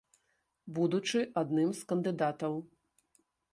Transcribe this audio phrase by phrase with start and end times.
[0.77, 2.53] Будучы адным з кандыдатаў.